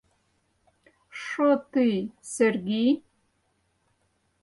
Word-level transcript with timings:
—Шо 1.23 1.49
тый, 1.71 1.95
Сергий! 2.31 2.91